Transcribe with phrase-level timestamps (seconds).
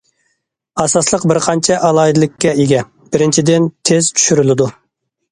[0.83, 2.79] ئاساسلىق بىرقانچە ئالاھىدىلىككە ئىگە:
[3.17, 4.69] بىرىنچىدىن، تېز چۈشۈرۈلىدۇ.